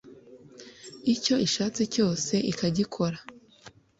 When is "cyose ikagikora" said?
1.93-3.17